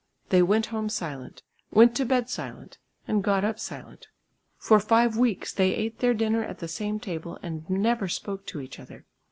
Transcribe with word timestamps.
They 0.29 0.41
went 0.41 0.65
home 0.73 0.89
silent; 0.89 1.43
went 1.71 1.95
to 1.97 2.05
bed 2.05 2.27
silent; 2.27 2.79
and 3.07 3.23
got 3.23 3.45
up 3.45 3.59
silent. 3.59 4.07
For 4.57 4.79
five 4.79 5.15
weeks 5.15 5.53
they 5.53 5.75
ate 5.75 5.99
their 5.99 6.15
dinner 6.15 6.43
at 6.43 6.57
the 6.57 6.67
same 6.67 6.99
table 6.99 7.37
and 7.43 7.69
never 7.69 8.07
spoke 8.07 8.47
to 8.47 8.61
each 8.61 8.79
other. 8.79 9.05